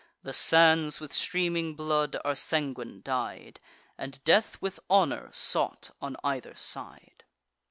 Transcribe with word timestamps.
The 0.23 0.33
sands 0.33 0.99
with 0.99 1.13
streaming 1.13 1.75
blood 1.75 2.17
are 2.25 2.33
sanguine 2.33 3.01
dyed, 3.03 3.59
And 3.99 4.23
death 4.23 4.59
with 4.59 4.79
honour 4.89 5.29
sought 5.31 5.91
on 6.01 6.17
either 6.23 6.55
side. 6.55 7.23